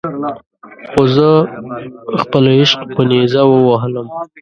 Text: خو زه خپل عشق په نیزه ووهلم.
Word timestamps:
خو 0.89 1.01
زه 1.15 1.27
خپل 2.21 2.43
عشق 2.59 2.79
په 2.95 3.01
نیزه 3.09 3.41
ووهلم. 3.47 4.07